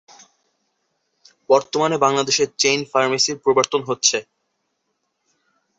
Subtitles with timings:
[1.49, 4.17] বর্তমানে বাংলাদেশে "চেইন ফার্মেসি"-র প্রবর্তন হচ্ছে।